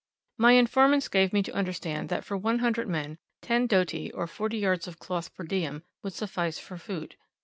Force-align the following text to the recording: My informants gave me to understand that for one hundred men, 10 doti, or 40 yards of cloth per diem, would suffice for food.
My 0.39 0.53
informants 0.53 1.07
gave 1.07 1.31
me 1.31 1.43
to 1.43 1.53
understand 1.53 2.09
that 2.09 2.25
for 2.25 2.35
one 2.35 2.57
hundred 2.57 2.87
men, 2.87 3.19
10 3.43 3.67
doti, 3.67 4.11
or 4.13 4.25
40 4.25 4.57
yards 4.57 4.87
of 4.87 4.97
cloth 4.97 5.31
per 5.35 5.43
diem, 5.43 5.83
would 6.01 6.13
suffice 6.13 6.57
for 6.57 6.79
food. 6.79 7.17